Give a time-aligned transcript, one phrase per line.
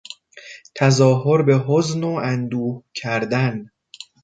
[0.75, 3.71] تظاهر به حزن و اندوه کردن